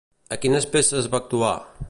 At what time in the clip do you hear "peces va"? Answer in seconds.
0.77-1.21